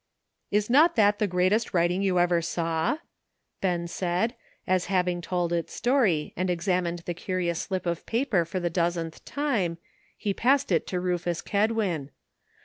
''Is 0.49 0.67
not 0.67 0.95
that 0.95 1.19
the 1.19 1.27
greatest 1.27 1.75
writing 1.75 2.01
you 2.01 2.17
ever 2.17 2.41
saw?" 2.41 2.97
Ben 3.61 3.87
said, 3.87 4.33
as, 4.65 4.85
having 4.85 5.21
told 5.21 5.53
its 5.53 5.75
story 5.75 6.33
and 6.35 6.49
examined 6.49 7.03
the 7.05 7.13
curious 7.13 7.59
slip 7.59 7.85
of 7.85 8.07
paper 8.07 8.43
for 8.43 8.59
the 8.59 8.71
dozenth 8.71 9.23
time, 9.25 9.77
he 10.17 10.33
passed 10.33 10.71
it 10.71 10.87
to 10.87 10.99
Rufus 10.99 11.43
Kedwin. 11.43 12.09